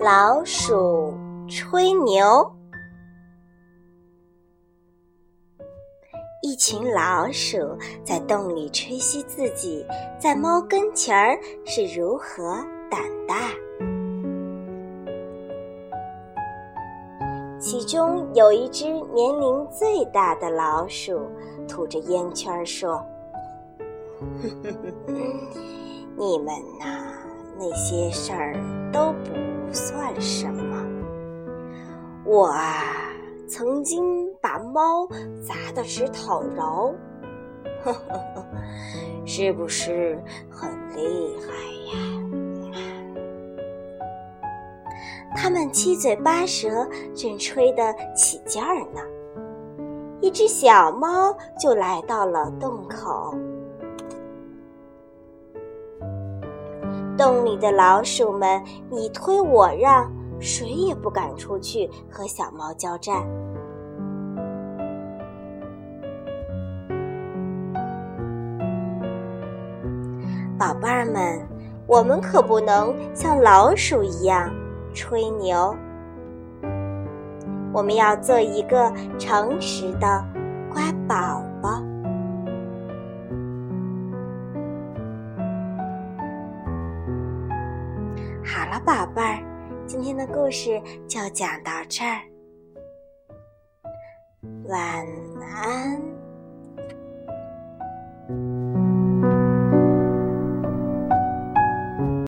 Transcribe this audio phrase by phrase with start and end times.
[0.00, 1.14] 老鼠
[1.48, 2.50] 吹牛。
[6.42, 7.58] 一群老鼠
[8.02, 9.84] 在洞里吹嘘自己
[10.18, 12.56] 在猫跟前儿是如何
[12.90, 13.50] 胆大。
[17.60, 21.20] 其中有一只年龄最大的老鼠
[21.68, 23.04] 吐着烟圈说
[26.20, 26.84] 你们呐，
[27.58, 28.54] 那些事儿
[28.92, 30.86] 都不算什么。
[32.26, 32.92] 我啊，
[33.48, 35.08] 曾经把猫
[35.40, 36.92] 砸得直讨饶，
[37.82, 38.44] 呵呵呵，
[39.24, 41.54] 是不是很厉害
[41.90, 41.96] 呀？”
[45.34, 49.00] 他们七嘴八舌，正吹得起劲儿呢。
[50.20, 53.34] 一只小猫就来到了洞口。
[57.20, 63.22] 洞里的老鼠们你推我让，谁也不敢出去和小猫交战。
[70.58, 71.46] 宝贝儿们，
[71.86, 74.50] 我们可不能像老鼠一样。
[74.94, 75.76] 吹牛，
[77.70, 80.24] 我们要做一个诚实的
[80.72, 81.49] 乖宝。
[88.44, 89.38] 好了，宝贝儿，
[89.86, 92.20] 今天的故事就讲到这儿，
[94.68, 95.06] 晚
[95.40, 96.00] 安。